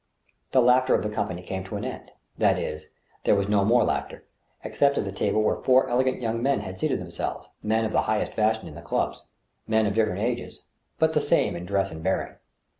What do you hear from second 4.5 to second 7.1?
except at the table where four elegant young men had seated